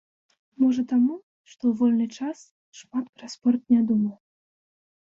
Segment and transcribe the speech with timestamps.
[0.63, 1.17] Можа, таму,
[1.51, 2.39] што ў вольны час
[2.81, 4.15] шмат пра спорт не думаю.